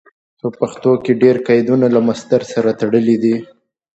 په 0.39 0.47
پښتو 0.59 0.91
کې 1.03 1.19
ډېر 1.23 1.35
قیدونه 1.47 1.85
له 1.95 1.99
مصدر 2.07 2.41
سره 2.53 2.69
تړلي 2.81 3.17
دي. 3.23 3.35